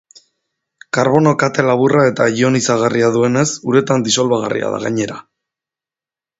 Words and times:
Karbono 0.97 1.33
kate 1.43 1.65
laburra 1.67 2.07
eta 2.13 2.27
ionizagarria 2.39 3.11
duenez, 3.19 3.47
uretan 3.73 4.09
disolbagarria 4.09 4.73
da 4.77 4.83
gainera. 4.89 5.23